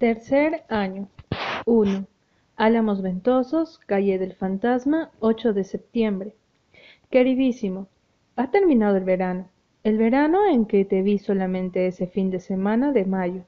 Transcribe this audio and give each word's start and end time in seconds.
Tercer 0.00 0.64
año. 0.70 1.10
1. 1.66 2.06
Álamos 2.56 3.02
Ventosos, 3.02 3.78
Calle 3.80 4.18
del 4.18 4.32
Fantasma, 4.32 5.10
8 5.20 5.52
de 5.52 5.62
septiembre. 5.62 6.34
Queridísimo, 7.10 7.86
ha 8.34 8.50
terminado 8.50 8.96
el 8.96 9.04
verano. 9.04 9.50
El 9.84 9.98
verano 9.98 10.46
en 10.48 10.64
que 10.64 10.86
te 10.86 11.02
vi 11.02 11.18
solamente 11.18 11.86
ese 11.86 12.06
fin 12.06 12.30
de 12.30 12.40
semana 12.40 12.92
de 12.92 13.04
mayo. 13.04 13.42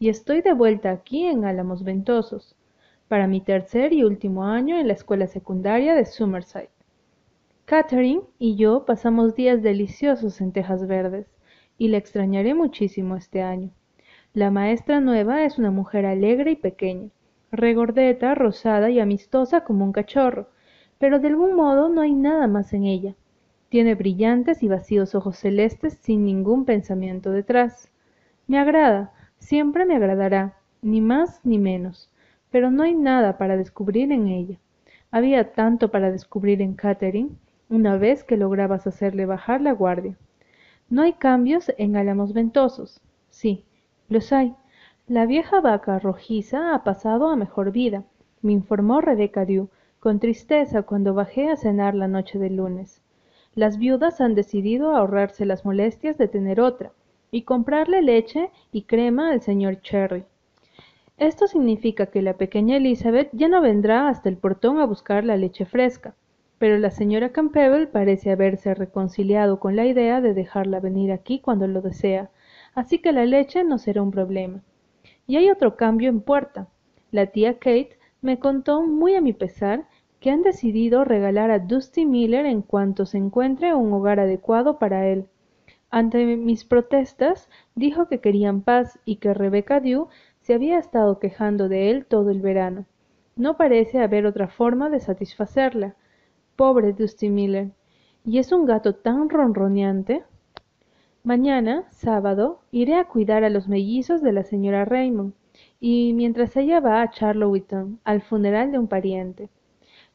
Y 0.00 0.08
estoy 0.08 0.42
de 0.42 0.52
vuelta 0.52 0.90
aquí 0.90 1.26
en 1.26 1.44
Álamos 1.44 1.84
Ventosos, 1.84 2.56
para 3.06 3.28
mi 3.28 3.40
tercer 3.40 3.92
y 3.92 4.02
último 4.02 4.42
año 4.42 4.76
en 4.76 4.88
la 4.88 4.94
escuela 4.94 5.28
secundaria 5.28 5.94
de 5.94 6.06
Summerside. 6.06 6.70
Catherine 7.66 8.22
y 8.40 8.56
yo 8.56 8.84
pasamos 8.84 9.36
días 9.36 9.62
deliciosos 9.62 10.40
en 10.40 10.50
Tejas 10.50 10.88
Verdes, 10.88 11.28
y 11.78 11.86
la 11.86 11.98
extrañaré 11.98 12.52
muchísimo 12.52 13.14
este 13.14 13.42
año. 13.42 13.70
La 14.34 14.50
maestra 14.50 14.98
nueva 14.98 15.44
es 15.44 15.60
una 15.60 15.70
mujer 15.70 16.04
alegre 16.04 16.50
y 16.50 16.56
pequeña, 16.56 17.10
regordeta, 17.52 18.34
rosada 18.34 18.90
y 18.90 18.98
amistosa 18.98 19.62
como 19.62 19.84
un 19.84 19.92
cachorro, 19.92 20.48
pero 20.98 21.20
de 21.20 21.28
algún 21.28 21.54
modo 21.54 21.88
no 21.88 22.00
hay 22.00 22.14
nada 22.14 22.48
más 22.48 22.72
en 22.72 22.82
ella. 22.82 23.14
Tiene 23.68 23.94
brillantes 23.94 24.64
y 24.64 24.68
vacíos 24.68 25.14
ojos 25.14 25.38
celestes 25.38 25.98
sin 26.00 26.24
ningún 26.24 26.64
pensamiento 26.64 27.30
detrás. 27.30 27.92
Me 28.48 28.58
agrada, 28.58 29.12
siempre 29.38 29.84
me 29.84 29.94
agradará, 29.94 30.56
ni 30.82 31.00
más 31.00 31.40
ni 31.44 31.60
menos, 31.60 32.10
pero 32.50 32.72
no 32.72 32.82
hay 32.82 32.96
nada 32.96 33.38
para 33.38 33.56
descubrir 33.56 34.10
en 34.10 34.26
ella. 34.26 34.58
Había 35.12 35.52
tanto 35.52 35.92
para 35.92 36.10
descubrir 36.10 36.60
en 36.60 36.74
Catherine, 36.74 37.30
una 37.68 37.98
vez 37.98 38.24
que 38.24 38.36
lograbas 38.36 38.88
hacerle 38.88 39.26
bajar 39.26 39.60
la 39.60 39.70
guardia. 39.70 40.16
No 40.90 41.02
hay 41.02 41.12
cambios 41.12 41.72
en 41.78 41.94
Álamos 41.94 42.32
Ventosos. 42.32 43.00
Sí, 43.30 43.64
los 44.08 44.32
hay. 44.32 44.54
La 45.06 45.26
vieja 45.26 45.60
vaca 45.60 45.98
rojiza 45.98 46.74
ha 46.74 46.84
pasado 46.84 47.28
a 47.28 47.36
mejor 47.36 47.72
vida, 47.72 48.04
me 48.42 48.52
informó 48.52 49.00
Rebecca 49.00 49.44
Dew, 49.44 49.68
con 50.00 50.20
tristeza 50.20 50.82
cuando 50.82 51.14
bajé 51.14 51.48
a 51.48 51.56
cenar 51.56 51.94
la 51.94 52.08
noche 52.08 52.38
del 52.38 52.56
lunes. 52.56 53.02
Las 53.54 53.78
viudas 53.78 54.20
han 54.20 54.34
decidido 54.34 54.94
ahorrarse 54.94 55.46
las 55.46 55.64
molestias 55.64 56.18
de 56.18 56.28
tener 56.28 56.60
otra 56.60 56.92
y 57.30 57.42
comprarle 57.42 58.02
leche 58.02 58.50
y 58.72 58.82
crema 58.82 59.30
al 59.30 59.40
señor 59.40 59.80
Cherry. 59.80 60.24
Esto 61.16 61.46
significa 61.46 62.06
que 62.06 62.22
la 62.22 62.34
pequeña 62.34 62.76
Elizabeth 62.76 63.30
ya 63.32 63.48
no 63.48 63.60
vendrá 63.60 64.08
hasta 64.08 64.28
el 64.28 64.36
portón 64.36 64.78
a 64.78 64.86
buscar 64.86 65.24
la 65.24 65.36
leche 65.36 65.64
fresca, 65.64 66.14
pero 66.58 66.78
la 66.78 66.90
señora 66.90 67.30
Campbell 67.30 67.86
parece 67.86 68.32
haberse 68.32 68.74
reconciliado 68.74 69.60
con 69.60 69.76
la 69.76 69.86
idea 69.86 70.20
de 70.20 70.34
dejarla 70.34 70.80
venir 70.80 71.12
aquí 71.12 71.38
cuando 71.38 71.66
lo 71.66 71.82
desea, 71.82 72.30
así 72.74 72.98
que 72.98 73.12
la 73.12 73.24
leche 73.24 73.64
no 73.64 73.78
será 73.78 74.02
un 74.02 74.10
problema. 74.10 74.62
Y 75.26 75.36
hay 75.36 75.50
otro 75.50 75.76
cambio 75.76 76.08
en 76.08 76.20
puerta. 76.20 76.68
La 77.10 77.26
tía 77.26 77.58
Kate 77.58 77.98
me 78.20 78.38
contó, 78.38 78.82
muy 78.82 79.14
a 79.14 79.20
mi 79.20 79.32
pesar, 79.32 79.86
que 80.20 80.30
han 80.30 80.42
decidido 80.42 81.04
regalar 81.04 81.50
a 81.50 81.58
Dusty 81.58 82.06
Miller 82.06 82.46
en 82.46 82.62
cuanto 82.62 83.04
se 83.04 83.18
encuentre 83.18 83.74
un 83.74 83.92
hogar 83.92 84.20
adecuado 84.20 84.78
para 84.78 85.06
él. 85.06 85.26
Ante 85.90 86.36
mis 86.36 86.64
protestas, 86.64 87.48
dijo 87.74 88.08
que 88.08 88.20
querían 88.20 88.62
paz 88.62 88.98
y 89.04 89.16
que 89.16 89.32
Rebecca 89.32 89.80
Dew 89.80 90.08
se 90.40 90.54
había 90.54 90.78
estado 90.78 91.18
quejando 91.18 91.68
de 91.68 91.90
él 91.90 92.06
todo 92.06 92.30
el 92.30 92.40
verano. 92.40 92.86
No 93.36 93.56
parece 93.56 94.00
haber 94.00 94.26
otra 94.26 94.48
forma 94.48 94.90
de 94.90 95.00
satisfacerla. 95.00 95.94
Pobre 96.56 96.92
Dusty 96.92 97.28
Miller. 97.28 97.70
Y 98.24 98.38
es 98.38 98.50
un 98.50 98.64
gato 98.64 98.94
tan 98.94 99.28
ronroneante. 99.28 100.24
Mañana, 101.26 101.86
sábado, 101.90 102.60
iré 102.70 102.96
a 102.96 103.04
cuidar 103.04 103.44
a 103.44 103.48
los 103.48 103.66
mellizos 103.66 104.20
de 104.20 104.30
la 104.30 104.42
señora 104.42 104.84
Raymond, 104.84 105.32
y 105.80 106.12
mientras 106.12 106.54
ella 106.54 106.80
va 106.80 107.00
a 107.00 107.10
Charlottetown, 107.10 107.98
al 108.04 108.20
funeral 108.20 108.70
de 108.72 108.78
un 108.78 108.88
pariente. 108.88 109.48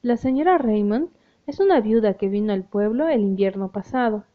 La 0.04 0.18
señora 0.18 0.60
Raymond 0.60 1.10
es 1.48 1.60
una 1.60 1.82
viuda 1.82 2.14
que 2.14 2.30
vino 2.30 2.54
al 2.54 2.64
pueblo 2.64 3.08
el 3.08 3.22
invierno 3.22 3.72
pasado. 3.72 4.26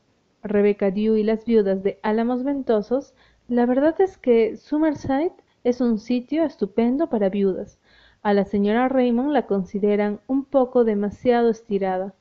Rebecca 0.42 0.90
Dew 0.90 1.14
y 1.14 1.22
las 1.22 1.44
viudas 1.44 1.84
de 1.84 2.00
Álamos 2.02 2.42
Ventosos, 2.42 3.14
la 3.46 3.66
verdad 3.66 3.94
es 4.00 4.18
que 4.18 4.56
Summerside 4.56 5.30
es 5.62 5.80
un 5.80 6.00
sitio 6.00 6.42
estupendo 6.42 7.08
para 7.08 7.28
viudas. 7.28 7.78
A 8.20 8.34
la 8.34 8.44
señora 8.46 8.88
Raymond 8.88 9.30
la 9.30 9.46
consideran 9.46 10.18
un 10.26 10.44
poco 10.44 10.82
demasiado 10.82 11.50
estirada 11.50 12.14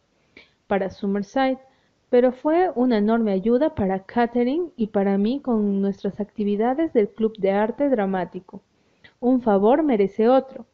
para 0.67 0.91
Summerside, 0.91 1.57
pero 2.13 2.31
fue 2.31 2.71
una 2.75 2.99
enorme 2.99 3.31
ayuda 3.31 3.73
para 3.73 4.03
Catherine 4.03 4.69
y 4.75 4.85
para 4.85 5.17
mí 5.17 5.41
con 5.41 5.81
nuestras 5.81 6.19
actividades 6.19 6.93
del 6.93 7.09
Club 7.09 7.35
de 7.39 7.49
Arte 7.49 7.89
Dramático. 7.89 8.61
Un 9.19 9.41
favor 9.41 9.81
merece 9.81 10.29
otro. 10.29 10.67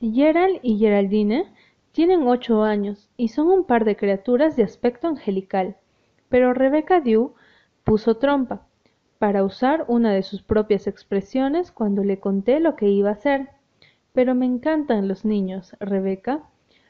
Gerald 0.00 0.60
y 0.62 0.78
Geraldine 0.78 1.52
tienen 1.90 2.28
ocho 2.28 2.62
años 2.62 3.10
y 3.16 3.30
son 3.30 3.48
un 3.48 3.64
par 3.64 3.84
de 3.84 3.96
criaturas 3.96 4.54
de 4.54 4.62
aspecto 4.62 5.08
angelical, 5.08 5.76
pero 6.28 6.54
Rebecca 6.54 7.00
Dew 7.00 7.34
puso 7.82 8.18
trompa, 8.18 8.64
para 9.18 9.42
usar 9.42 9.86
una 9.88 10.12
de 10.12 10.22
sus 10.22 10.40
propias 10.40 10.86
expresiones 10.86 11.72
cuando 11.72 12.04
le 12.04 12.20
conté 12.20 12.60
lo 12.60 12.76
que 12.76 12.88
iba 12.88 13.08
a 13.08 13.14
hacer. 13.14 13.48
Pero 14.12 14.36
me 14.36 14.46
encantan 14.46 15.08
los 15.08 15.24
niños, 15.24 15.74
Rebecca. 15.80 16.44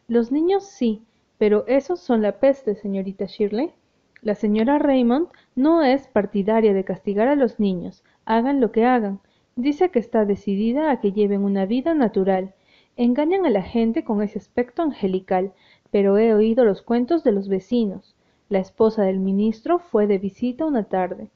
Los 0.06 0.32
niños 0.32 0.66
sí, 0.66 1.06
pero 1.42 1.64
esos 1.66 1.98
son 1.98 2.22
la 2.22 2.38
peste, 2.38 2.76
señorita 2.76 3.24
Shirley. 3.24 3.72
La 4.20 4.36
señora 4.36 4.78
Raymond 4.78 5.26
no 5.56 5.82
es 5.82 6.06
partidaria 6.06 6.72
de 6.72 6.84
castigar 6.84 7.26
a 7.26 7.34
los 7.34 7.58
niños, 7.58 8.04
hagan 8.24 8.60
lo 8.60 8.70
que 8.70 8.84
hagan. 8.84 9.18
Dice 9.56 9.90
que 9.90 9.98
está 9.98 10.24
decidida 10.24 10.92
a 10.92 11.00
que 11.00 11.10
lleven 11.10 11.42
una 11.42 11.66
vida 11.66 11.94
natural. 11.94 12.54
Engañan 12.94 13.44
a 13.44 13.50
la 13.50 13.62
gente 13.62 14.04
con 14.04 14.22
ese 14.22 14.38
aspecto 14.38 14.82
angelical, 14.82 15.52
pero 15.90 16.16
he 16.16 16.32
oído 16.32 16.64
los 16.64 16.80
cuentos 16.80 17.24
de 17.24 17.32
los 17.32 17.48
vecinos. 17.48 18.14
La 18.48 18.60
esposa 18.60 19.02
del 19.02 19.18
ministro 19.18 19.80
fue 19.80 20.06
de 20.06 20.18
visita 20.18 20.64
una 20.64 20.84
tarde. 20.84 21.28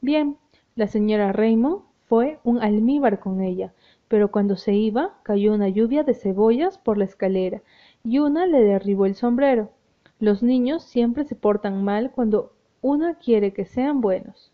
Bien, 0.00 0.36
la 0.76 0.86
señora 0.86 1.32
Raymond 1.32 1.82
fue 2.06 2.38
un 2.44 2.62
almíbar 2.62 3.18
con 3.18 3.42
ella, 3.42 3.74
pero 4.06 4.30
cuando 4.30 4.54
se 4.54 4.74
iba 4.74 5.18
cayó 5.24 5.52
una 5.52 5.68
lluvia 5.68 6.04
de 6.04 6.14
cebollas 6.14 6.78
por 6.78 6.96
la 6.96 7.06
escalera 7.06 7.60
y 8.08 8.20
una 8.20 8.46
le 8.46 8.62
derribó 8.62 9.04
el 9.04 9.14
sombrero. 9.14 9.70
Los 10.18 10.42
niños 10.42 10.82
siempre 10.82 11.24
se 11.24 11.34
portan 11.34 11.84
mal 11.84 12.10
cuando 12.10 12.54
una 12.80 13.16
quiere 13.16 13.52
que 13.52 13.66
sean 13.66 14.00
buenos. 14.00 14.50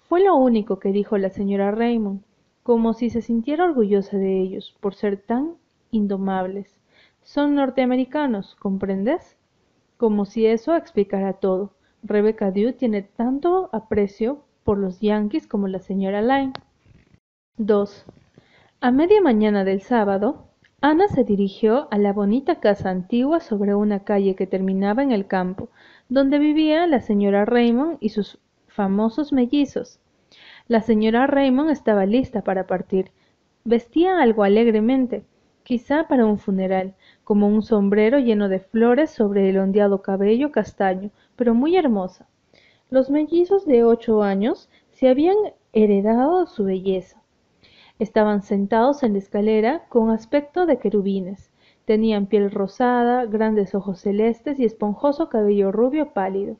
Fue 0.00 0.24
lo 0.24 0.34
único 0.34 0.80
que 0.80 0.90
dijo 0.90 1.16
la 1.16 1.30
señora 1.30 1.70
Raymond, 1.70 2.22
como 2.64 2.92
si 2.92 3.08
se 3.08 3.22
sintiera 3.22 3.66
orgullosa 3.66 4.16
de 4.16 4.40
ellos 4.40 4.76
por 4.80 4.96
ser 4.96 5.18
tan 5.18 5.54
indomables. 5.92 6.80
Son 7.22 7.54
norteamericanos, 7.54 8.56
¿comprendes? 8.56 9.36
Como 9.96 10.24
si 10.24 10.46
eso 10.46 10.74
explicara 10.74 11.34
todo. 11.34 11.70
Rebecca 12.02 12.50
Dew 12.50 12.72
tiene 12.72 13.02
tanto 13.02 13.70
aprecio 13.72 14.42
por 14.64 14.78
los 14.78 14.98
Yankees 14.98 15.46
como 15.46 15.68
la 15.68 15.78
señora 15.78 16.22
Lyne. 16.22 16.54
2. 17.56 18.04
A 18.80 18.90
media 18.90 19.20
mañana 19.20 19.62
del 19.62 19.80
sábado, 19.80 20.49
Ana 20.82 21.08
se 21.08 21.24
dirigió 21.24 21.88
a 21.90 21.98
la 21.98 22.14
bonita 22.14 22.58
casa 22.58 22.88
antigua 22.88 23.40
sobre 23.40 23.74
una 23.74 24.02
calle 24.02 24.34
que 24.34 24.46
terminaba 24.46 25.02
en 25.02 25.12
el 25.12 25.26
campo, 25.26 25.68
donde 26.08 26.38
vivía 26.38 26.86
la 26.86 27.02
señora 27.02 27.44
Raymond 27.44 27.98
y 28.00 28.08
sus 28.08 28.38
famosos 28.66 29.30
mellizos. 29.30 30.00
La 30.68 30.80
señora 30.80 31.26
Raymond 31.26 31.68
estaba 31.68 32.06
lista 32.06 32.42
para 32.42 32.66
partir. 32.66 33.10
Vestía 33.62 34.22
algo 34.22 34.42
alegremente, 34.42 35.26
quizá 35.64 36.08
para 36.08 36.24
un 36.24 36.38
funeral, 36.38 36.94
como 37.24 37.46
un 37.46 37.60
sombrero 37.60 38.18
lleno 38.18 38.48
de 38.48 38.60
flores 38.60 39.10
sobre 39.10 39.50
el 39.50 39.58
ondeado 39.58 40.00
cabello 40.00 40.50
castaño, 40.50 41.10
pero 41.36 41.54
muy 41.54 41.76
hermosa. 41.76 42.26
Los 42.88 43.10
mellizos 43.10 43.66
de 43.66 43.84
ocho 43.84 44.22
años 44.22 44.70
se 44.92 45.10
habían 45.10 45.36
heredado 45.74 46.46
su 46.46 46.64
belleza. 46.64 47.19
Estaban 48.00 48.40
sentados 48.40 49.02
en 49.02 49.12
la 49.12 49.18
escalera 49.18 49.84
con 49.90 50.08
aspecto 50.08 50.64
de 50.64 50.78
querubines. 50.78 51.52
Tenían 51.84 52.24
piel 52.28 52.50
rosada, 52.50 53.26
grandes 53.26 53.74
ojos 53.74 54.00
celestes 54.00 54.58
y 54.58 54.64
esponjoso 54.64 55.28
cabello 55.28 55.70
rubio 55.70 56.14
pálido. 56.14 56.56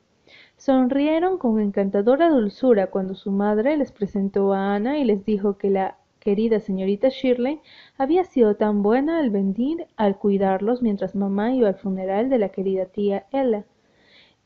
Sonrieron 0.58 1.38
con 1.38 1.58
encantadora 1.58 2.28
dulzura 2.28 2.88
cuando 2.88 3.14
su 3.14 3.30
madre 3.30 3.78
les 3.78 3.90
presentó 3.90 4.52
a 4.52 4.74
Ana 4.74 4.98
y 4.98 5.04
les 5.04 5.24
dijo 5.24 5.56
que 5.56 5.70
la 5.70 5.96
querida 6.18 6.60
señorita 6.60 7.08
Shirley 7.08 7.62
había 7.96 8.24
sido 8.24 8.56
tan 8.56 8.82
buena 8.82 9.18
al 9.18 9.30
venir 9.30 9.86
al 9.96 10.18
cuidarlos 10.18 10.82
mientras 10.82 11.14
mamá 11.14 11.54
iba 11.54 11.68
al 11.68 11.76
funeral 11.76 12.28
de 12.28 12.36
la 12.36 12.50
querida 12.50 12.84
tía 12.84 13.24
Ella, 13.32 13.64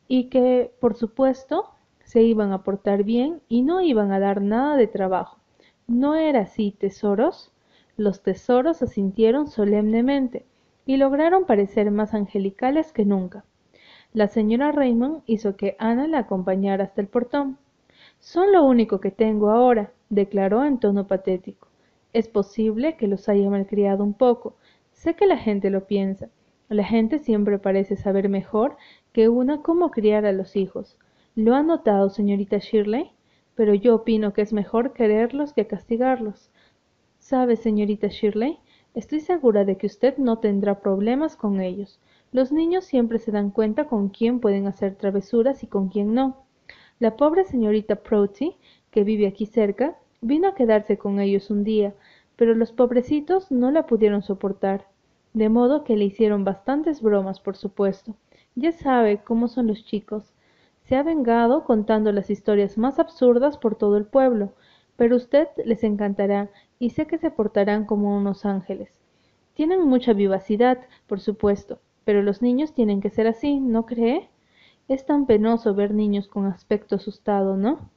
y 0.07 0.29
que, 0.29 0.71
por 0.79 0.95
supuesto, 0.95 1.71
se 2.05 2.23
iban 2.23 2.53
a 2.53 2.63
portar 2.63 3.03
bien 3.03 3.41
y 3.49 3.63
no 3.63 3.81
iban 3.81 4.13
a 4.13 4.19
dar 4.21 4.41
nada 4.41 4.77
de 4.77 4.87
trabajo. 4.87 5.41
¿No 5.87 6.15
era 6.15 6.41
así, 6.41 6.71
tesoros? 6.71 7.51
Los 7.95 8.23
tesoros 8.23 8.81
asintieron 8.81 9.47
solemnemente 9.47 10.45
y 10.85 10.97
lograron 10.97 11.45
parecer 11.45 11.91
más 11.91 12.15
angelicales 12.15 12.91
que 12.91 13.05
nunca. 13.05 13.45
La 14.11 14.27
señora 14.27 14.71
Raymond 14.71 15.21
hizo 15.27 15.55
que 15.55 15.75
Ana 15.77 16.07
la 16.07 16.19
acompañara 16.19 16.85
hasta 16.85 17.01
el 17.01 17.07
portón. 17.07 17.59
Son 18.19 18.51
lo 18.51 18.63
único 18.63 18.99
que 18.99 19.11
tengo 19.11 19.51
ahora, 19.51 19.91
declaró 20.09 20.63
en 20.63 20.79
tono 20.79 21.05
patético. 21.05 21.67
Es 22.13 22.27
posible 22.29 22.97
que 22.97 23.07
los 23.07 23.29
haya 23.29 23.47
malcriado 23.49 24.03
un 24.03 24.13
poco. 24.13 24.55
Sé 24.91 25.15
que 25.15 25.27
la 25.27 25.37
gente 25.37 25.69
lo 25.69 25.85
piensa. 25.85 26.29
La 26.67 26.83
gente 26.83 27.19
siempre 27.19 27.59
parece 27.59 27.95
saber 27.95 28.27
mejor 28.27 28.75
que 29.13 29.29
una 29.29 29.61
cómo 29.61 29.91
criar 29.91 30.25
a 30.25 30.31
los 30.31 30.55
hijos. 30.55 30.97
¿Lo 31.35 31.53
ha 31.53 31.61
notado, 31.61 32.09
señorita 32.09 32.57
Shirley? 32.57 33.11
Pero 33.55 33.73
yo 33.73 33.95
opino 33.95 34.33
que 34.33 34.41
es 34.41 34.53
mejor 34.53 34.93
quererlos 34.93 35.53
que 35.53 35.67
castigarlos. 35.67 36.51
¿Sabe, 37.19 37.55
señorita 37.55 38.07
Shirley? 38.07 38.59
Estoy 38.93 39.19
segura 39.19 39.65
de 39.65 39.77
que 39.77 39.87
usted 39.87 40.17
no 40.17 40.39
tendrá 40.39 40.79
problemas 40.79 41.35
con 41.35 41.59
ellos. 41.59 41.99
Los 42.31 42.51
niños 42.51 42.85
siempre 42.85 43.19
se 43.19 43.31
dan 43.31 43.49
cuenta 43.51 43.87
con 43.87 44.09
quién 44.09 44.39
pueden 44.39 44.67
hacer 44.67 44.95
travesuras 44.95 45.63
y 45.63 45.67
con 45.67 45.89
quién 45.89 46.13
no. 46.13 46.45
La 46.99 47.17
pobre 47.17 47.43
señorita 47.43 47.97
Prouty, 47.97 48.55
que 48.91 49.03
vive 49.03 49.27
aquí 49.27 49.45
cerca, 49.45 49.97
vino 50.21 50.47
a 50.47 50.55
quedarse 50.55 50.97
con 50.97 51.19
ellos 51.19 51.49
un 51.49 51.63
día, 51.63 51.93
pero 52.35 52.55
los 52.55 52.71
pobrecitos 52.71 53.51
no 53.51 53.71
la 53.71 53.85
pudieron 53.85 54.21
soportar, 54.21 54.87
de 55.33 55.49
modo 55.49 55.83
que 55.83 55.97
le 55.97 56.05
hicieron 56.05 56.43
bastantes 56.43 57.01
bromas, 57.01 57.39
por 57.39 57.57
supuesto. 57.57 58.15
Ya 58.55 58.71
sabe 58.71 59.21
cómo 59.23 59.47
son 59.47 59.67
los 59.67 59.83
chicos. 59.83 60.34
Se 60.85 60.95
ha 60.95 61.01
vengado 61.01 61.63
contando 61.63 62.11
las 62.11 62.29
historias 62.29 62.77
más 62.77 62.99
absurdas 62.99 63.57
por 63.57 63.75
todo 63.75 63.97
el 63.97 64.05
pueblo, 64.05 64.53
pero 64.95 65.15
usted 65.15 65.47
les 65.65 65.83
encantará 65.83 66.51
y 66.77 66.91
sé 66.91 67.07
que 67.07 67.17
se 67.17 67.31
portarán 67.31 67.85
como 67.85 68.15
unos 68.15 68.45
ángeles. 68.45 68.91
Tienen 69.55 69.81
mucha 69.81 70.13
vivacidad, 70.13 70.77
por 71.07 71.19
supuesto, 71.19 71.79
pero 72.03 72.21
los 72.21 72.43
niños 72.43 72.73
tienen 72.73 73.01
que 73.01 73.09
ser 73.09 73.25
así, 73.25 73.59
¿no 73.59 73.87
cree? 73.87 74.29
Es 74.87 75.07
tan 75.07 75.25
penoso 75.25 75.73
ver 75.73 75.91
niños 75.91 76.27
con 76.27 76.45
aspecto 76.45 76.97
asustado, 76.97 77.57
¿no? 77.57 77.89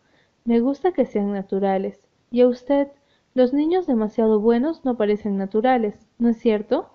Me 0.47 0.61
gusta 0.61 0.93
que 0.93 1.05
sean 1.05 1.33
naturales. 1.33 2.01
Y 2.31 2.41
a 2.41 2.49
usted, 2.49 2.89
los 3.35 3.53
niños 3.53 3.87
demasiado 3.87 4.41
buenos 4.41 4.87
no 4.87 4.97
parecen 4.97 5.37
naturales, 5.37 6.09
¿no 6.19 6.31
es 6.31 6.39
cierto? 6.39 6.89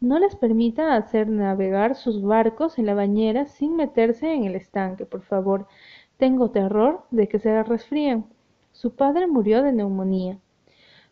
No 0.00 0.18
les 0.18 0.34
permita 0.34 0.96
hacer 0.96 1.28
navegar 1.28 1.94
sus 1.94 2.22
barcos 2.22 2.78
en 2.78 2.86
la 2.86 2.94
bañera 2.94 3.46
sin 3.46 3.76
meterse 3.76 4.32
en 4.34 4.44
el 4.44 4.56
estanque, 4.56 5.06
por 5.06 5.22
favor. 5.22 5.68
Tengo 6.16 6.50
terror 6.50 7.04
de 7.10 7.28
que 7.28 7.38
se 7.38 7.62
resfríen. 7.62 8.24
Su 8.72 8.94
padre 8.96 9.26
murió 9.26 9.62
de 9.62 9.72
neumonía. 9.72 10.38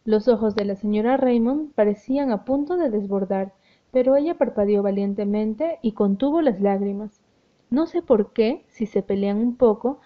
Los 0.05 0.27
ojos 0.27 0.55
de 0.57 0.65
la 0.65 0.75
señora 0.75 1.17
Raymond 1.17 1.73
parecían 1.75 2.33
a 2.33 2.45
punto 2.45 2.77
de 2.77 2.91
desbordar, 2.91 3.53
pero 3.93 4.17
ella 4.17 4.39
parpadeó 4.39 4.83
valientemente 4.83 5.79
y 5.83 5.93
contuvo 5.93 6.41
las 6.43 6.61
lágrimas. 6.61 7.21
No 7.71 7.87
sé 7.87 8.03
por 8.03 8.33
qué, 8.33 8.65
si 8.69 8.87
se 8.87 9.03
pelean 9.03 9.37
un 9.39 9.57
poco, 9.57 10.01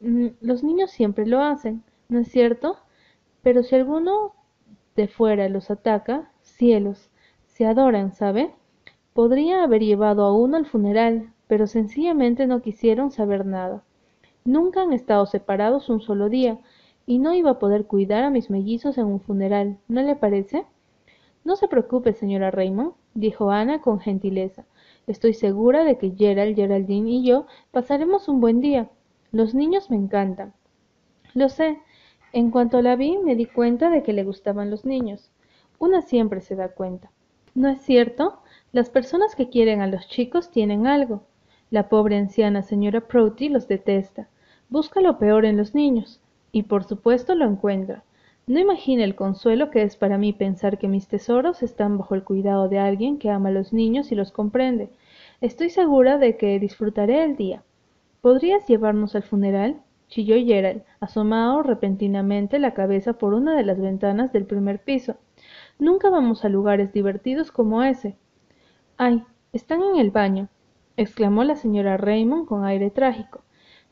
mm, 0.00 0.26
los 0.42 0.62
niños 0.62 0.90
siempre 0.90 1.26
lo 1.26 1.40
hacen, 1.40 1.82
¿no 2.08 2.18
es 2.18 2.28
cierto? 2.28 2.76
Pero 3.42 3.62
si 3.62 3.74
alguno 3.74 4.34
de 4.94 5.08
fuera 5.08 5.48
los 5.48 5.70
ataca, 5.70 6.30
cielos, 6.42 7.10
se 7.56 7.64
adoran, 7.64 8.12
¿sabe? 8.12 8.50
Podría 9.14 9.64
haber 9.64 9.82
llevado 9.82 10.24
a 10.24 10.34
uno 10.34 10.58
al 10.58 10.66
funeral, 10.66 11.32
pero 11.46 11.66
sencillamente 11.66 12.46
no 12.46 12.60
quisieron 12.60 13.10
saber 13.10 13.46
nada. 13.46 13.82
Nunca 14.44 14.82
han 14.82 14.92
estado 14.92 15.24
separados 15.24 15.88
un 15.88 16.02
solo 16.02 16.28
día, 16.28 16.58
y 17.06 17.18
no 17.18 17.32
iba 17.32 17.52
a 17.52 17.58
poder 17.58 17.86
cuidar 17.86 18.24
a 18.24 18.30
mis 18.30 18.50
mellizos 18.50 18.98
en 18.98 19.06
un 19.06 19.20
funeral, 19.20 19.78
¿no 19.88 20.02
le 20.02 20.16
parece? 20.16 20.66
No 21.44 21.56
se 21.56 21.66
preocupe, 21.66 22.12
señora 22.12 22.50
Raymond, 22.50 22.92
dijo 23.14 23.50
Ana 23.50 23.80
con 23.80 24.00
gentileza. 24.00 24.66
Estoy 25.06 25.32
segura 25.32 25.84
de 25.84 25.96
que 25.96 26.10
Gerald, 26.10 26.56
Geraldine 26.56 27.10
y 27.10 27.24
yo 27.24 27.46
pasaremos 27.70 28.28
un 28.28 28.42
buen 28.42 28.60
día. 28.60 28.90
Los 29.32 29.54
niños 29.54 29.90
me 29.90 29.96
encantan. 29.96 30.52
Lo 31.32 31.48
sé. 31.48 31.78
En 32.34 32.50
cuanto 32.50 32.82
la 32.82 32.96
vi, 32.96 33.16
me 33.16 33.34
di 33.34 33.46
cuenta 33.46 33.88
de 33.88 34.02
que 34.02 34.12
le 34.12 34.24
gustaban 34.24 34.70
los 34.70 34.84
niños. 34.84 35.30
Una 35.78 36.02
siempre 36.02 36.42
se 36.42 36.54
da 36.54 36.68
cuenta. 36.68 37.10
¿No 37.56 37.70
es 37.70 37.80
cierto? 37.80 38.40
Las 38.70 38.90
personas 38.90 39.34
que 39.34 39.48
quieren 39.48 39.80
a 39.80 39.86
los 39.86 40.06
chicos 40.08 40.50
tienen 40.50 40.86
algo. 40.86 41.22
La 41.70 41.88
pobre 41.88 42.18
anciana 42.18 42.60
señora 42.60 43.00
Prouty 43.00 43.48
los 43.48 43.66
detesta. 43.66 44.28
Busca 44.68 45.00
lo 45.00 45.18
peor 45.18 45.46
en 45.46 45.56
los 45.56 45.74
niños 45.74 46.20
y 46.52 46.64
por 46.64 46.84
supuesto 46.84 47.34
lo 47.34 47.46
encuentra. 47.46 48.04
No 48.46 48.60
imagine 48.60 49.04
el 49.04 49.14
consuelo 49.14 49.70
que 49.70 49.80
es 49.84 49.96
para 49.96 50.18
mí 50.18 50.34
pensar 50.34 50.76
que 50.76 50.86
mis 50.86 51.08
tesoros 51.08 51.62
están 51.62 51.96
bajo 51.96 52.14
el 52.14 52.24
cuidado 52.24 52.68
de 52.68 52.78
alguien 52.78 53.16
que 53.16 53.30
ama 53.30 53.48
a 53.48 53.52
los 53.52 53.72
niños 53.72 54.12
y 54.12 54.16
los 54.16 54.32
comprende. 54.32 54.90
Estoy 55.40 55.70
segura 55.70 56.18
de 56.18 56.36
que 56.36 56.60
disfrutaré 56.60 57.24
el 57.24 57.36
día. 57.36 57.62
¿Podrías 58.20 58.66
llevarnos 58.66 59.14
al 59.14 59.22
funeral? 59.22 59.80
chilló 60.08 60.36
Gerald, 60.36 60.82
asomado 61.00 61.62
repentinamente 61.62 62.58
la 62.58 62.74
cabeza 62.74 63.14
por 63.14 63.32
una 63.32 63.56
de 63.56 63.64
las 63.64 63.80
ventanas 63.80 64.30
del 64.30 64.44
primer 64.44 64.78
piso. 64.80 65.16
Nunca 65.78 66.08
vamos 66.08 66.42
a 66.42 66.48
lugares 66.48 66.94
divertidos 66.94 67.52
como 67.52 67.82
ese. 67.82 68.16
Ay, 68.96 69.22
están 69.52 69.82
en 69.82 69.96
el 69.96 70.10
baño, 70.10 70.48
exclamó 70.96 71.44
la 71.44 71.54
señora 71.54 71.98
Raymond 71.98 72.46
con 72.46 72.64
aire 72.64 72.90
trágico. 72.90 73.42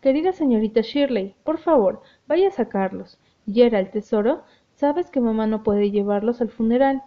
Querida 0.01 0.33
señorita 0.33 0.81
Shirley, 0.81 1.35
por 1.45 1.59
favor, 1.59 2.01
vaya 2.27 2.49
a 2.49 2.53
sacarlos. 2.53 3.19
el 3.47 3.91
tesoro, 3.91 4.45
sabes 4.77 5.11
que 5.11 5.21
mamá 5.21 5.47
no 5.47 5.63
puede 5.63 5.91
llevarlos 5.91 6.41
al 6.41 6.49
funeral. 6.49 7.03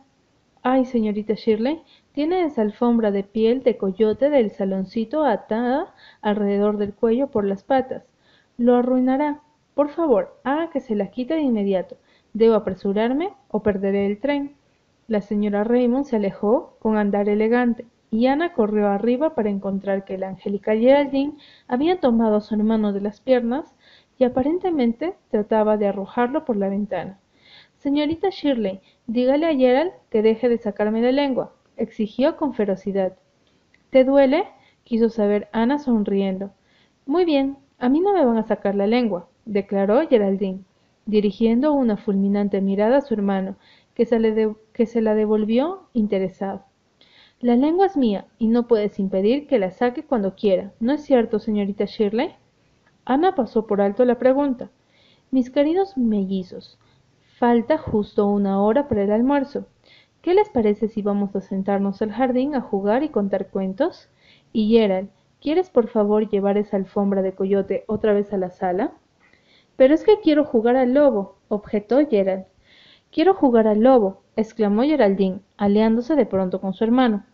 Ay, 0.62 0.86
señorita 0.86 1.34
Shirley, 1.34 1.82
tiene 2.12 2.44
esa 2.44 2.62
alfombra 2.62 3.10
de 3.10 3.24
piel 3.24 3.64
de 3.64 3.78
coyote 3.78 4.30
del 4.30 4.52
saloncito 4.52 5.26
atada 5.26 5.96
alrededor 6.22 6.78
del 6.78 6.94
cuello 6.94 7.28
por 7.32 7.46
las 7.46 7.64
patas. 7.64 8.04
Lo 8.58 8.76
arruinará. 8.76 9.42
Por 9.74 9.90
favor, 9.90 10.40
haga 10.44 10.70
que 10.70 10.82
se 10.82 10.96
la 10.96 11.10
quite 11.10 11.34
de 11.34 11.42
inmediato. 11.42 11.98
Debo 12.34 12.54
apresurarme 12.54 13.34
o 13.48 13.64
perderé 13.64 14.06
el 14.06 14.20
tren. 14.20 14.56
La 15.08 15.22
señora 15.22 15.64
Raymond 15.64 16.04
se 16.04 16.18
alejó 16.18 16.76
con 16.80 16.98
andar 16.98 17.30
elegante 17.30 17.86
y 18.12 18.28
Ana 18.28 18.52
corrió 18.52 18.90
arriba 18.90 19.36
para 19.36 19.50
encontrar 19.50 20.04
que 20.04 20.18
la 20.18 20.28
Angélica 20.28 20.76
Geraldine 20.76 21.38
había 21.70 22.02
tomado 22.02 22.36
a 22.36 22.42
su 22.42 22.56
hermano 22.56 22.92
de 22.92 23.00
las 23.00 23.22
piernas 23.22 23.74
y 24.20 24.26
aparentemente 24.26 25.16
trataba 25.30 25.78
de 25.78 25.88
arrojarlo 25.88 26.44
por 26.44 26.58
la 26.58 26.68
ventana. 26.68 27.20
Señorita 27.78 28.30
Shirley, 28.32 28.82
dígale 29.06 29.46
a 29.46 29.56
Gerald 29.56 29.94
que 30.10 30.22
deje 30.22 30.50
de 30.50 30.58
sacarme 30.58 31.02
la 31.02 31.14
lengua, 31.14 31.54
exigió 31.78 32.36
con 32.36 32.54
ferocidad. 32.54 33.16
¿Te 33.92 34.04
duele? 34.04 34.44
quiso 34.84 35.08
saber 35.08 35.48
Ana 35.54 35.80
sonriendo. 35.80 36.52
Muy 37.06 37.24
bien, 37.24 37.58
a 37.78 37.88
mí 37.88 38.02
no 38.02 38.12
me 38.12 38.26
van 38.26 38.38
a 38.38 38.48
sacar 38.48 38.76
la 38.76 38.88
lengua, 38.88 39.30
declaró 39.46 40.06
Geraldine, 40.10 40.66
dirigiendo 41.06 41.72
una 41.72 41.96
fulminante 41.96 42.60
mirada 42.60 42.98
a 42.98 43.02
su 43.02 43.14
hermano, 43.14 43.56
que 43.94 44.06
se, 44.06 44.20
que 44.78 44.86
se 44.86 45.02
la 45.02 45.16
devolvió 45.16 45.90
interesado. 45.94 46.64
La 47.40 47.56
lengua 47.56 47.88
es 47.88 47.98
mía 47.98 48.28
y 48.38 48.48
no 48.48 48.68
puedes 48.68 49.00
impedir 49.00 49.48
que 49.48 49.58
la 49.58 49.72
saque 49.72 50.04
cuando 50.04 50.36
quiera. 50.36 50.72
¿No 50.80 50.94
es 50.94 51.02
cierto, 51.02 51.40
señorita 51.40 51.86
Shirley? 51.86 52.36
Ana 53.04 53.34
pasó 53.34 53.66
por 53.66 53.82
alto 53.82 54.06
la 54.06 54.20
pregunta. 54.20 54.70
Mis 55.32 55.50
queridos 55.50 55.98
mellizos, 55.98 56.78
falta 57.40 57.80
justo 57.80 58.28
una 58.28 58.62
hora 58.62 58.88
para 58.88 59.04
el 59.04 59.12
almuerzo. 59.12 59.66
¿Qué 60.22 60.36
les 60.36 60.50
parece 60.50 60.88
si 60.88 61.02
vamos 61.02 61.36
a 61.36 61.42
sentarnos 61.42 62.04
al 62.04 62.12
jardín 62.12 62.54
a 62.54 62.62
jugar 62.62 63.02
y 63.02 63.10
contar 63.10 63.50
cuentos? 63.50 64.10
Y 64.54 64.70
Gerald, 64.70 65.10
¿quieres 65.42 65.72
por 65.72 65.88
favor 65.88 66.30
llevar 66.30 66.56
esa 66.58 66.78
alfombra 66.78 67.24
de 67.24 67.34
coyote 67.34 67.84
otra 67.88 68.14
vez 68.14 68.32
a 68.32 68.38
la 68.38 68.52
sala? 68.52 68.94
Pero 69.76 69.96
es 69.96 70.04
que 70.04 70.20
quiero 70.22 70.46
jugar 70.46 70.76
al 70.76 70.94
lobo, 70.94 71.38
objetó 71.48 71.98
Gerald. 72.08 72.46
Quiero 73.18 73.34
jugar 73.34 73.68
al 73.68 73.80
lobo, 73.80 74.22
exclamó 74.36 74.84
Geraldine, 74.84 75.40
aliándose 75.58 76.16
de 76.16 76.28
pronto 76.28 76.62
con 76.62 76.76
su 76.76 76.84
hermano. 76.84 77.26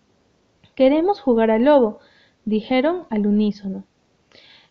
Queremos 0.76 1.20
jugar 1.20 1.52
al 1.52 1.66
lobo, 1.66 2.00
dijeron 2.46 3.06
al 3.10 3.28
unísono. 3.28 3.84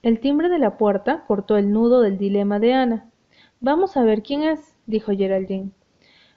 El 0.03 0.21
timbre 0.21 0.49
de 0.49 0.59
la 0.59 0.79
puerta 0.79 1.25
cortó 1.27 1.59
el 1.59 1.71
nudo 1.71 2.01
del 2.01 2.17
dilema 2.17 2.59
de 2.61 2.73
Ana. 2.73 3.11
Vamos 3.61 3.99
a 3.99 4.05
ver 4.05 4.23
quién 4.23 4.43
es, 4.43 4.79
dijo 4.87 5.13
Geraldine. 5.13 5.73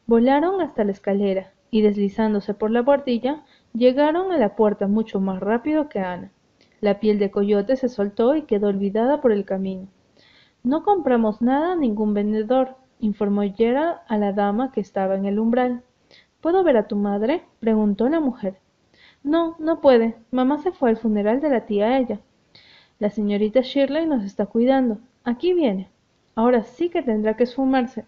Volaron 0.08 0.60
hasta 0.60 0.84
la 0.84 0.92
escalera 0.92 1.54
y 1.72 1.82
deslizándose 1.82 2.54
por 2.54 2.70
la 2.70 2.82
bordilla, 2.82 3.46
llegaron 3.72 4.34
a 4.34 4.38
la 4.38 4.58
puerta 4.58 4.88
mucho 4.88 5.22
más 5.22 5.40
rápido 5.40 5.88
que 5.88 6.00
Ana. 6.00 6.34
La 6.82 7.00
piel 7.00 7.18
de 7.18 7.32
coyote 7.32 7.78
se 7.78 7.88
soltó 7.88 8.36
y 8.36 8.42
quedó 8.42 8.68
olvidada 8.68 9.22
por 9.22 9.32
el 9.32 9.46
camino. 9.46 9.88
No 10.64 10.84
compramos 10.84 11.42
nada 11.42 11.72
a 11.72 11.76
ningún 11.78 12.14
vendedor, 12.14 12.76
informó 13.00 13.42
Gerald 13.44 13.98
a 14.08 14.18
la 14.18 14.34
dama 14.34 14.72
que 14.72 14.82
estaba 14.82 15.16
en 15.16 15.26
el 15.26 15.40
umbral. 15.40 15.84
¿Puedo 16.42 16.64
ver 16.64 16.78
a 16.78 16.88
tu 16.88 16.96
madre? 16.96 17.44
preguntó 17.60 18.10
la 18.10 18.20
mujer. 18.20 18.58
No, 19.24 19.56
no 19.60 19.82
puede. 19.82 20.16
Mamá 20.32 20.60
se 20.60 20.72
fue 20.72 20.90
al 20.90 20.98
funeral 20.98 21.42
de 21.42 21.50
la 21.50 21.66
tía 21.66 21.98
ella. 21.98 22.20
La 23.00 23.10
señorita 23.10 23.62
Shirley 23.62 24.06
nos 24.06 24.24
está 24.24 24.46
cuidando. 24.46 25.00
Aquí 25.24 25.54
viene. 25.54 25.90
Ahora 26.36 26.64
sí 26.64 26.90
que 26.90 27.02
tendrá 27.02 27.36
que 27.36 27.44
esfumarse. 27.44 28.06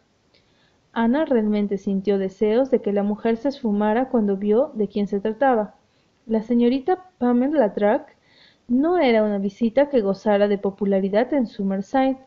Ana 0.93 1.25
realmente 1.25 1.77
sintió 1.77 2.17
deseos 2.17 2.71
de 2.71 2.81
que 2.81 2.93
la 2.93 3.03
mujer 3.03 3.37
se 3.37 3.49
esfumara 3.49 4.09
cuando 4.09 4.37
vio 4.37 4.71
de 4.73 4.87
quién 4.87 5.07
se 5.07 5.19
trataba. 5.19 5.75
La 6.25 6.41
señorita 6.41 7.09
Pamela 7.17 7.73
Track 7.73 8.15
no 8.67 8.97
era 8.97 9.23
una 9.23 9.37
visita 9.37 9.89
que 9.89 10.01
gozara 10.01 10.47
de 10.47 10.57
popularidad 10.57 11.33
en 11.33 11.47
Summerside. 11.47 12.17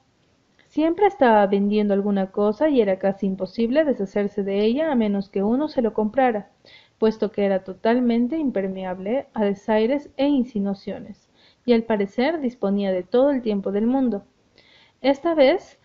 Siempre 0.71 1.09
estaba 1.09 1.45
vendiendo 1.49 1.95
alguna 1.95 2.31
cosa 2.31 2.69
y 2.69 2.81
era 2.81 3.01
casi 3.01 3.27
imposible 3.27 3.85
deshacerse 3.85 4.45
de 4.45 4.65
ella 4.65 4.93
a 4.93 4.95
menos 4.95 5.29
que 5.29 5.43
uno 5.43 5.67
se 5.67 5.83
lo 5.83 5.93
comprara, 5.93 6.49
puesto 6.97 7.33
que 7.33 7.45
era 7.45 7.65
totalmente 7.65 8.39
impermeable 8.39 9.27
a 9.35 9.45
desaires 9.45 10.11
e 10.17 10.29
insinuaciones, 10.29 11.29
y 11.67 11.73
al 11.73 11.83
parecer 11.83 12.41
disponía 12.41 12.93
de 12.93 13.03
todo 13.03 13.31
el 13.31 13.43
tiempo 13.43 13.73
del 13.73 13.89
mundo. 13.89 14.23
Esta 15.01 15.35
vez 15.35 15.81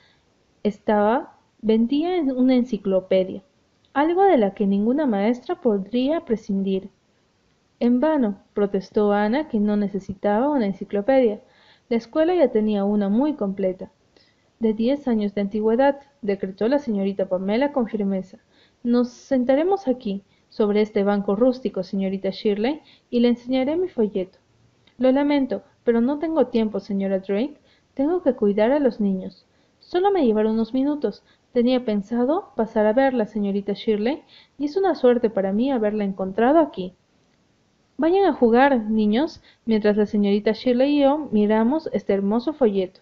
estaba 0.62 1.40
vendía 1.64 2.22
una 2.22 2.54
enciclopedia, 2.54 3.42
algo 3.92 4.22
de 4.22 4.38
la 4.38 4.54
que 4.54 4.68
ninguna 4.68 5.08
maestra 5.08 5.62
podría 5.62 6.26
prescindir. 6.26 6.92
En 7.80 8.00
vano, 8.00 8.38
protestó 8.54 9.14
Ana 9.14 9.48
que 9.48 9.60
no 9.60 9.78
necesitaba 9.78 10.48
una 10.48 10.68
enciclopedia. 10.68 11.42
La 11.90 11.98
escuela 11.98 12.36
ya 12.36 12.52
tenía 12.52 12.86
una 12.86 13.10
muy 13.10 13.34
completa. 13.34 13.90
De 14.60 14.74
diez 14.74 15.08
años 15.08 15.36
de 15.36 15.42
antigüedad, 15.42 16.00
decretó 16.22 16.68
la 16.68 16.80
señorita 16.80 17.28
Pamela 17.28 17.74
con 17.74 17.88
firmeza. 17.88 18.40
Nos 18.84 19.10
sentaremos 19.10 19.88
aquí, 19.88 20.24
sobre 20.50 20.82
este 20.82 21.04
banco 21.04 21.36
rústico, 21.36 21.84
señorita 21.84 22.30
Shirley, 22.30 22.82
y 23.10 23.20
le 23.20 23.28
enseñaré 23.28 23.76
mi 23.76 23.90
folleto. 23.90 24.40
Lo 24.98 25.12
lamento, 25.12 25.64
pero 25.84 26.00
no 26.00 26.20
tengo 26.20 26.48
tiempo, 26.48 26.80
señora 26.80 27.20
Drake. 27.20 27.58
Tengo 27.94 28.22
que 28.24 28.34
cuidar 28.34 28.72
a 28.72 28.80
los 28.80 29.02
niños. 29.02 29.46
Solo 29.80 30.12
me 30.12 30.26
llevará 30.26 30.50
unos 30.50 30.74
minutos. 30.74 31.24
Tenía 31.52 31.84
pensado 31.84 32.52
pasar 32.56 32.86
a 32.86 32.94
verla, 32.94 33.26
señorita 33.26 33.74
Shirley, 33.74 34.24
y 34.58 34.66
es 34.66 34.78
una 34.78 34.96
suerte 34.96 35.30
para 35.30 35.52
mí 35.52 35.72
haberla 35.72 36.06
encontrado 36.06 36.60
aquí. 36.60 36.94
Vayan 37.98 38.26
a 38.26 38.34
jugar, 38.34 38.90
niños, 38.90 39.42
mientras 39.66 39.98
la 39.98 40.06
señorita 40.06 40.54
Shirley 40.54 40.98
y 40.98 41.02
yo 41.02 41.30
miramos 41.32 41.90
este 41.94 42.14
hermoso 42.14 42.54
folleto. 42.54 43.02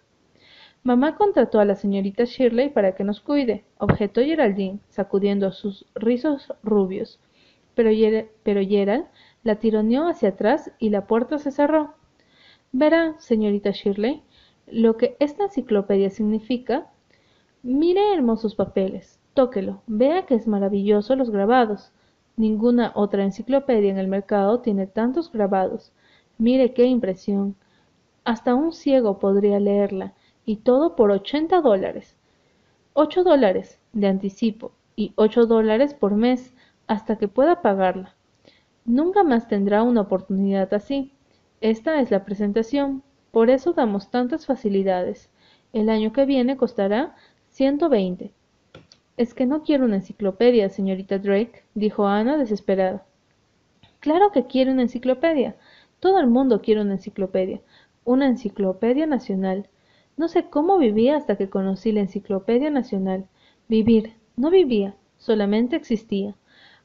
Mamá 0.86 1.16
contrató 1.16 1.60
a 1.60 1.64
la 1.64 1.76
señorita 1.76 2.24
Shirley 2.24 2.68
para 2.68 2.94
que 2.94 3.04
nos 3.04 3.22
cuide, 3.22 3.64
objetó 3.78 4.20
Geraldine, 4.20 4.80
sacudiendo 4.90 5.50
sus 5.50 5.86
rizos 5.94 6.52
rubios. 6.62 7.18
Pero, 7.74 7.90
Gerald 7.90 9.06
la 9.42 9.54
tironeó 9.56 10.08
hacia 10.08 10.28
atrás 10.28 10.70
y 10.78 10.90
la 10.90 11.06
puerta 11.06 11.38
se 11.38 11.52
cerró. 11.52 11.94
Verá, 12.70 13.14
señorita 13.18 13.70
Shirley, 13.70 14.22
lo 14.66 14.98
que 14.98 15.16
esta 15.20 15.44
enciclopedia 15.44 16.10
significa 16.10 16.90
Mire 17.62 18.12
hermosos 18.12 18.54
papeles, 18.54 19.18
tóquelo, 19.32 19.80
vea 19.86 20.26
que 20.26 20.34
es 20.34 20.46
maravilloso 20.46 21.16
los 21.16 21.30
grabados. 21.30 21.92
Ninguna 22.36 22.92
otra 22.94 23.24
enciclopedia 23.24 23.90
en 23.90 23.96
el 23.96 24.08
mercado 24.08 24.60
tiene 24.60 24.86
tantos 24.86 25.32
grabados. 25.32 25.92
Mire 26.36 26.74
qué 26.74 26.84
impresión. 26.84 27.56
Hasta 28.22 28.54
un 28.54 28.72
ciego 28.72 29.18
podría 29.18 29.60
leerla, 29.60 30.12
y 30.46 30.56
todo 30.56 30.96
por 30.96 31.10
ochenta 31.10 31.60
dólares. 31.60 32.16
Ocho 32.92 33.24
dólares 33.24 33.78
de 33.92 34.08
anticipo 34.08 34.72
y 34.96 35.12
ocho 35.16 35.46
dólares 35.46 35.94
por 35.94 36.14
mes 36.14 36.54
hasta 36.86 37.16
que 37.16 37.28
pueda 37.28 37.62
pagarla. 37.62 38.14
Nunca 38.84 39.24
más 39.24 39.48
tendrá 39.48 39.82
una 39.82 40.02
oportunidad 40.02 40.72
así. 40.74 41.12
Esta 41.60 42.00
es 42.00 42.10
la 42.10 42.24
presentación, 42.24 43.02
por 43.30 43.50
eso 43.50 43.72
damos 43.72 44.10
tantas 44.10 44.46
facilidades. 44.46 45.30
El 45.72 45.88
año 45.88 46.12
que 46.12 46.26
viene 46.26 46.56
costará 46.56 47.16
Ciento 47.48 47.88
veinte. 47.88 48.32
Es 49.16 49.32
que 49.32 49.46
no 49.46 49.62
quiero 49.62 49.84
una 49.84 49.96
enciclopedia, 49.96 50.68
señorita 50.68 51.18
Drake, 51.18 51.62
dijo 51.74 52.06
Ana 52.06 52.36
desesperada. 52.36 53.06
Claro 54.00 54.32
que 54.32 54.46
quiero 54.46 54.72
una 54.72 54.82
enciclopedia. 54.82 55.56
Todo 56.00 56.18
el 56.18 56.26
mundo 56.26 56.60
quiere 56.60 56.80
una 56.80 56.94
enciclopedia. 56.94 57.60
Una 58.04 58.26
enciclopedia 58.26 59.06
nacional. 59.06 59.68
No 60.16 60.28
sé 60.28 60.44
cómo 60.50 60.78
vivía 60.78 61.16
hasta 61.16 61.36
que 61.36 61.50
conocí 61.50 61.92
la 61.92 62.00
enciclopedia 62.00 62.70
nacional. 62.70 63.26
Vivir. 63.68 64.14
No 64.36 64.50
vivía, 64.50 64.96
solamente 65.18 65.76
existía. 65.76 66.34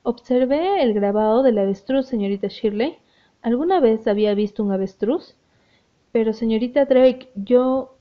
Observé 0.04 0.82
el 0.82 0.94
grabado 0.94 1.44
del 1.44 1.58
avestruz, 1.58 2.08
señorita 2.08 2.48
Shirley. 2.48 2.98
¿Alguna 3.42 3.80
vez 3.80 4.08
había 4.08 4.34
visto 4.34 4.64
un 4.64 4.72
avestruz? 4.72 5.36
Pero, 6.12 6.34
señorita 6.34 6.86
Drake, 6.86 7.30
yo 7.36 7.96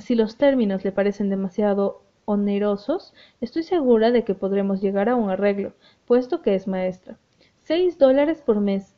si 0.00 0.14
los 0.14 0.36
términos 0.36 0.84
le 0.84 0.92
parecen 0.92 1.28
demasiado 1.28 2.02
onerosos, 2.24 3.12
estoy 3.40 3.62
segura 3.62 4.10
de 4.10 4.24
que 4.24 4.34
podremos 4.34 4.80
llegar 4.80 5.08
a 5.08 5.16
un 5.16 5.28
arreglo, 5.28 5.74
puesto 6.06 6.40
que 6.40 6.54
es 6.54 6.66
maestra. 6.66 7.18
Seis 7.62 7.98
dólares 7.98 8.40
por 8.40 8.60
mes, 8.60 8.96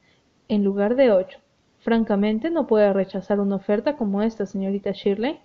en 0.48 0.62
lugar 0.62 0.94
de 0.94 1.10
ocho. 1.10 1.40
Francamente, 1.80 2.50
no 2.50 2.66
puede 2.66 2.92
rechazar 2.92 3.40
una 3.40 3.56
oferta 3.56 3.96
como 3.96 4.22
esta, 4.22 4.46
señorita 4.46 4.92
Shirley. 4.92 5.40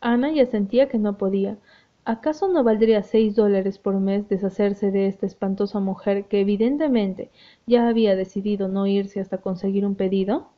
Ana 0.00 0.32
ya 0.32 0.46
sentía 0.46 0.88
que 0.88 0.98
no 0.98 1.18
podía. 1.18 1.58
¿Acaso 2.06 2.48
no 2.48 2.64
valdría 2.64 3.02
seis 3.02 3.36
dólares 3.36 3.78
por 3.78 4.00
mes 4.00 4.28
deshacerse 4.28 4.90
de 4.90 5.06
esta 5.06 5.26
espantosa 5.26 5.80
mujer 5.80 6.24
que 6.24 6.40
evidentemente 6.40 7.30
ya 7.66 7.86
había 7.86 8.16
decidido 8.16 8.68
no 8.68 8.86
irse 8.86 9.20
hasta 9.20 9.38
conseguir 9.38 9.84
un 9.84 9.94
pedido? 9.94 10.48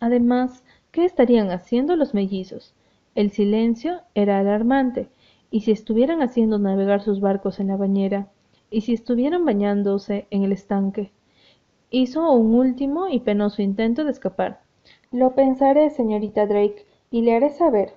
Además, 0.00 0.64
¿qué 0.90 1.04
estarían 1.04 1.50
haciendo 1.50 1.96
los 1.96 2.14
mellizos? 2.14 2.74
El 3.14 3.30
silencio 3.30 4.00
era 4.14 4.38
alarmante, 4.38 5.08
y 5.50 5.60
si 5.60 5.72
estuvieran 5.72 6.22
haciendo 6.22 6.58
navegar 6.58 7.02
sus 7.02 7.20
barcos 7.20 7.60
en 7.60 7.68
la 7.68 7.76
bañera, 7.76 8.28
y 8.70 8.80
si 8.80 8.94
estuvieran 8.94 9.44
bañándose 9.44 10.26
en 10.30 10.44
el 10.44 10.52
estanque. 10.52 11.12
Hizo 11.90 12.32
un 12.32 12.54
último 12.54 13.08
y 13.08 13.20
penoso 13.20 13.60
intento 13.60 14.04
de 14.04 14.10
escapar. 14.10 14.60
Lo 15.12 15.34
pensaré, 15.34 15.90
señorita 15.90 16.46
Drake, 16.46 16.86
y 17.10 17.22
le 17.22 17.36
haré 17.36 17.50
saber. 17.50 17.92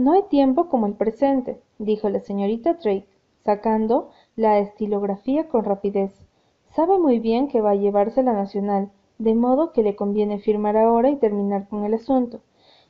No 0.00 0.12
hay 0.12 0.22
tiempo 0.22 0.70
como 0.70 0.86
el 0.86 0.94
presente, 0.94 1.60
dijo 1.78 2.08
la 2.08 2.20
señorita 2.20 2.72
Drake, 2.72 3.06
sacando 3.44 4.08
la 4.34 4.58
estilografía 4.58 5.46
con 5.46 5.62
rapidez. 5.62 6.26
Sabe 6.70 6.98
muy 6.98 7.18
bien 7.18 7.48
que 7.48 7.60
va 7.60 7.72
a 7.72 7.74
llevarse 7.74 8.22
la 8.22 8.32
nacional, 8.32 8.90
de 9.18 9.34
modo 9.34 9.74
que 9.74 9.82
le 9.82 9.96
conviene 9.96 10.38
firmar 10.38 10.78
ahora 10.78 11.10
y 11.10 11.16
terminar 11.16 11.68
con 11.68 11.84
el 11.84 11.92
asunto. 11.92 12.40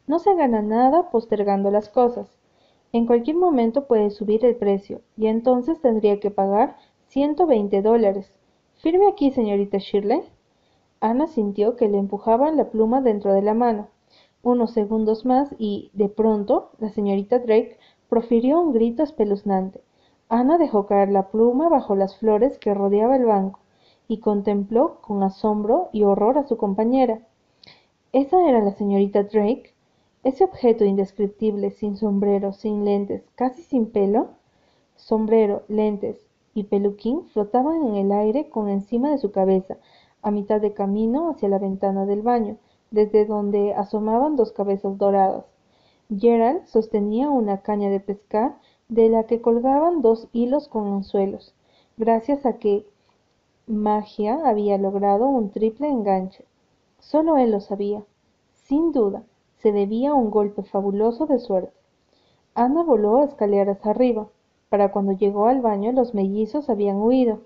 No 0.07 0.21
se 0.21 0.37
gana 0.37 0.63
nada 0.63 1.11
postergando 1.11 1.73
las 1.73 1.89
cosas. 1.89 2.39
En 2.93 3.07
cualquier 3.07 3.35
momento 3.35 3.89
puede 3.89 4.11
subir 4.11 4.45
el 4.45 4.55
precio, 4.55 5.01
y 5.17 5.27
entonces 5.27 5.81
tendría 5.81 6.21
que 6.21 6.31
pagar 6.31 6.77
ciento 7.09 7.45
veinte 7.45 7.83
dólares. 7.83 8.33
Firme 8.77 9.09
aquí, 9.09 9.33
señorita 9.33 9.79
Shirley. 9.79 10.23
Ana 11.01 11.27
sintió 11.27 11.75
que 11.75 11.89
le 11.89 11.99
empujaban 11.99 12.57
la 12.57 12.71
pluma 12.71 13.01
dentro 13.01 13.35
de 13.35 13.43
la 13.43 13.55
mano. 13.55 13.89
Unos 14.43 14.73
segundos 14.73 15.27
más 15.27 15.55
y, 15.59 15.91
de 15.93 16.09
pronto, 16.09 16.71
la 16.79 16.89
señorita 16.89 17.39
Drake 17.39 17.79
profirió 18.09 18.59
un 18.61 18.73
grito 18.73 19.03
espeluznante. 19.03 19.83
Ana 20.31 20.57
dejó 20.57 20.87
caer 20.87 21.11
la 21.11 21.29
pluma 21.29 21.69
bajo 21.69 21.95
las 21.95 22.17
flores 22.17 22.59
que 22.59 22.73
rodeaba 22.73 23.17
el 23.17 23.27
banco 23.27 23.61
y 24.09 24.19
contempló 24.19 25.01
con 25.03 25.23
asombro 25.23 25.91
y 25.93 26.05
horror 26.05 26.39
a 26.39 26.47
su 26.47 26.57
compañera. 26.57 27.21
¿Esa 28.13 28.49
era 28.49 28.61
la 28.61 28.73
señorita 28.73 29.25
Drake? 29.25 29.75
Ese 30.25 30.45
objeto 30.45 30.85
indescriptible, 30.85 31.71
sin 31.71 31.97
sombrero, 31.97 32.53
sin 32.53 32.85
lentes, 32.85 33.23
casi 33.35 33.63
sin 33.63 33.91
pelo, 33.91 34.31
sombrero, 34.97 35.63
lentes 35.69 36.27
y 36.55 36.65
peluquín 36.65 37.27
flotaban 37.27 37.87
en 37.87 37.95
el 37.97 38.13
aire 38.13 38.49
con 38.49 38.69
encima 38.69 39.11
de 39.11 39.19
su 39.19 39.33
cabeza, 39.33 39.77
a 40.23 40.31
mitad 40.31 40.61
de 40.61 40.73
camino 40.73 41.31
hacia 41.31 41.49
la 41.49 41.59
ventana 41.59 42.07
del 42.07 42.23
baño, 42.23 42.57
desde 42.91 43.27
donde 43.27 43.75
asomaban 43.75 44.37
dos 44.37 44.53
cabezas 44.53 44.99
doradas. 44.99 45.45
Gerald 46.15 46.67
sostenía 46.67 47.31
una 47.31 47.63
caña 47.63 47.89
de 47.91 48.01
pescar 48.01 48.57
de 48.89 49.09
la 49.09 49.25
que 49.25 49.41
colgaban 49.41 50.03
dos 50.03 50.29
hilos 50.33 50.69
con 50.69 50.89
anzuelos, 50.89 51.55
gracias 51.97 52.45
a 52.45 52.55
que 52.55 52.85
magia 53.67 54.41
había 54.45 54.77
logrado 54.79 55.29
un 55.29 55.51
triple 55.51 55.89
enganche. 55.89 56.45
Solo 56.99 57.37
él 57.37 57.53
lo 57.53 57.61
sabía. 57.61 58.03
Sin 58.53 58.93
duda, 58.93 59.23
se 59.59 59.73
debía 59.73 60.11
a 60.11 60.15
un 60.15 60.31
golpe 60.31 60.63
fabuloso 60.63 61.27
de 61.27 61.39
suerte. 61.39 61.73
Ana 62.55 62.83
voló 62.83 63.23
escaleras 63.23 63.87
arriba. 63.87 64.29
Para 64.69 64.91
cuando 64.93 65.13
llegó 65.13 65.47
al 65.47 65.61
baño 65.61 65.93
los 65.93 66.15
mellizos 66.15 66.69
habían 66.69 66.97
huido. 66.97 67.41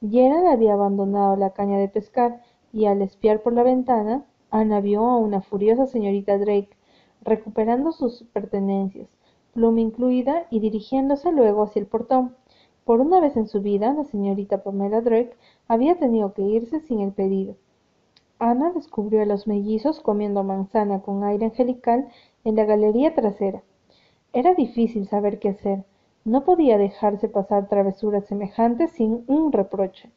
Gerald 0.00 0.46
había 0.46 0.72
abandonado 0.72 1.36
la 1.36 1.50
caña 1.50 1.78
de 1.78 1.88
pescar 1.88 2.42
y 2.72 2.86
al 2.86 3.02
espiar 3.02 3.42
por 3.42 3.52
la 3.52 3.62
ventana, 3.62 4.24
Ana 4.50 4.80
vio 4.80 5.06
a 5.06 5.16
una 5.16 5.40
furiosa 5.40 5.86
señorita 5.86 6.36
Drake 6.36 6.70
recuperando 7.22 7.92
sus 7.92 8.24
pertenencias, 8.32 9.08
pluma 9.52 9.80
incluida, 9.80 10.46
y 10.50 10.60
dirigiéndose 10.60 11.32
luego 11.32 11.62
hacia 11.62 11.80
el 11.80 11.86
portón. 11.86 12.34
Por 12.84 13.00
una 13.00 13.20
vez 13.20 13.36
en 13.36 13.46
su 13.46 13.60
vida, 13.60 13.92
la 13.92 14.04
señorita 14.04 14.62
Pamela 14.62 15.00
Drake 15.00 15.36
había 15.68 15.96
tenido 15.98 16.32
que 16.32 16.42
irse 16.42 16.80
sin 16.80 17.00
el 17.00 17.12
pedido. 17.12 17.54
Ana 18.40 18.72
descubrió 18.72 19.22
a 19.22 19.26
los 19.26 19.46
mellizos 19.46 20.00
comiendo 20.00 20.42
manzana 20.42 21.00
con 21.00 21.22
aire 21.24 21.44
angelical 21.46 22.08
en 22.44 22.56
la 22.56 22.64
galería 22.64 23.14
trasera. 23.14 23.62
Era 24.32 24.54
difícil 24.54 25.06
saber 25.06 25.38
qué 25.38 25.50
hacer. 25.50 25.84
No 26.24 26.44
podía 26.44 26.78
dejarse 26.78 27.28
pasar 27.28 27.68
travesuras 27.68 28.24
semejantes 28.24 28.92
sin 28.92 29.24
un 29.26 29.52
reproche. 29.52 30.10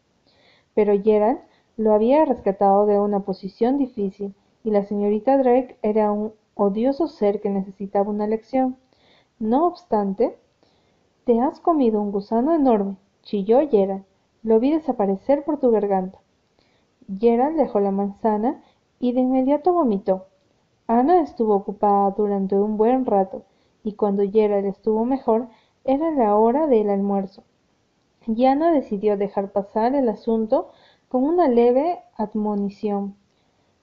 Pero 0.73 0.99
Gerald 1.01 1.39
lo 1.77 1.93
había 1.93 2.25
rescatado 2.25 2.85
de 2.85 2.99
una 2.99 3.21
posición 3.21 3.77
difícil, 3.77 4.35
y 4.63 4.71
la 4.71 4.83
señorita 4.83 5.37
Drake 5.37 5.77
era 5.81 6.11
un 6.11 6.33
odioso 6.55 7.07
ser 7.07 7.41
que 7.41 7.49
necesitaba 7.49 8.09
una 8.09 8.27
lección. 8.27 8.77
No 9.39 9.67
obstante, 9.67 10.37
te 11.25 11.39
has 11.41 11.59
comido 11.59 12.01
un 12.01 12.11
gusano 12.11 12.53
enorme, 12.53 12.97
chilló 13.23 13.67
Gerald. 13.69 14.03
Lo 14.43 14.59
vi 14.59 14.71
desaparecer 14.71 15.43
por 15.43 15.59
tu 15.59 15.71
garganta. 15.71 16.19
Gerald 17.19 17.57
dejó 17.57 17.79
la 17.79 17.91
manzana 17.91 18.61
y 18.99 19.13
de 19.13 19.21
inmediato 19.21 19.73
vomitó. 19.73 20.27
Ana 20.87 21.21
estuvo 21.21 21.55
ocupada 21.55 22.11
durante 22.11 22.57
un 22.57 22.77
buen 22.77 23.05
rato, 23.05 23.43
y 23.83 23.93
cuando 23.93 24.23
Gerald 24.29 24.65
estuvo 24.65 25.05
mejor, 25.05 25.47
era 25.85 26.11
la 26.11 26.35
hora 26.35 26.67
del 26.67 26.89
almuerzo. 26.89 27.43
Y 28.27 28.45
Ana 28.45 28.71
decidió 28.71 29.17
dejar 29.17 29.51
pasar 29.51 29.95
el 29.95 30.07
asunto 30.07 30.71
con 31.13 31.25
una 31.25 31.47
leve 31.47 31.99
admonición. 32.17 33.13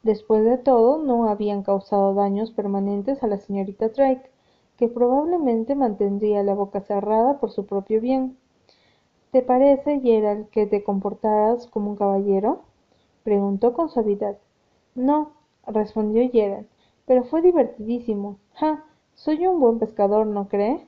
Después 0.03 0.45
de 0.45 0.59
todo, 0.59 0.99
no 0.99 1.29
habían 1.29 1.63
causado 1.63 2.13
daños 2.13 2.51
permanentes 2.51 3.23
a 3.23 3.29
la 3.29 3.39
señorita 3.39 3.91
Drake, 3.91 4.29
que 4.77 4.89
probablemente 4.89 5.77
mantendría 5.77 6.43
la 6.43 6.55
boca 6.55 6.81
cerrada 6.81 7.39
por 7.39 7.53
su 7.53 7.67
propio 7.67 8.01
bien. 8.01 8.37
¿Te 9.31 9.43
parece, 9.43 10.01
Gerald, 10.01 10.49
que 10.49 10.67
te 10.67 10.83
comportaras 10.83 11.69
como 11.69 11.91
un 11.91 11.97
caballero? 11.97 12.63
preguntó 13.23 13.75
con 13.75 13.91
suavidad. 13.91 14.37
No, 14.97 15.31
respondió 15.69 16.29
Gerald, 16.33 16.67
pero 17.07 17.23
fue 17.23 17.43
divertidísimo. 17.43 18.39
¡Ja! 18.55 18.85
Soy 19.15 19.47
un 19.47 19.61
buen 19.61 19.79
pescador, 19.79 20.27
¿no 20.27 20.49
cree? 20.49 20.85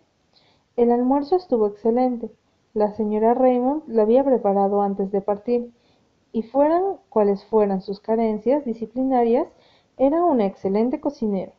El 0.74 0.90
almuerzo 0.90 1.36
estuvo 1.36 1.68
excelente. 1.68 2.32
La 2.74 2.90
señora 2.94 3.32
Raymond 3.32 3.84
lo 3.86 4.02
había 4.02 4.24
preparado 4.24 4.82
antes 4.82 5.12
de 5.12 5.20
partir, 5.20 5.70
y 6.32 6.42
fueran 6.42 6.96
cuales 7.08 7.44
fueran 7.44 7.82
sus 7.82 8.00
carencias 8.00 8.64
disciplinarias, 8.64 9.48
era 9.96 10.24
una 10.24 10.46
excelente 10.46 11.00
cocinera. 11.00 11.52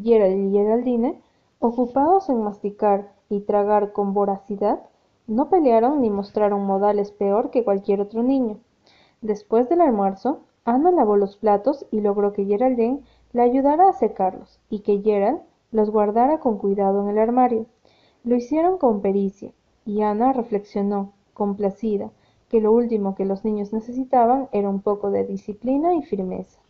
Gerald 0.00 0.48
y 0.48 0.52
Geraldine 0.52 1.20
Ocupados 1.66 2.28
en 2.28 2.42
masticar 2.42 3.14
y 3.30 3.40
tragar 3.40 3.92
con 3.92 4.12
voracidad, 4.12 4.82
no 5.26 5.48
pelearon 5.48 6.02
ni 6.02 6.10
mostraron 6.10 6.66
modales 6.66 7.10
peor 7.10 7.48
que 7.48 7.64
cualquier 7.64 8.02
otro 8.02 8.22
niño. 8.22 8.58
Después 9.22 9.70
del 9.70 9.80
almuerzo, 9.80 10.40
Ana 10.66 10.90
lavó 10.90 11.16
los 11.16 11.38
platos 11.38 11.86
y 11.90 12.02
logró 12.02 12.34
que 12.34 12.44
Geraldine 12.44 13.00
le 13.32 13.40
ayudara 13.40 13.88
a 13.88 13.94
secarlos 13.94 14.60
y 14.68 14.80
que 14.80 15.00
Gerald 15.00 15.40
los 15.72 15.88
guardara 15.88 16.38
con 16.38 16.58
cuidado 16.58 17.02
en 17.02 17.08
el 17.08 17.18
armario. 17.18 17.64
Lo 18.24 18.36
hicieron 18.36 18.76
con 18.76 19.00
pericia, 19.00 19.52
y 19.86 20.02
Ana 20.02 20.34
reflexionó, 20.34 21.12
complacida, 21.32 22.10
que 22.54 22.60
lo 22.60 22.70
último 22.70 23.16
que 23.16 23.24
los 23.24 23.44
niños 23.44 23.72
necesitaban 23.72 24.48
era 24.52 24.68
un 24.68 24.80
poco 24.80 25.10
de 25.10 25.24
disciplina 25.24 25.92
y 25.96 26.02
firmeza. 26.02 26.60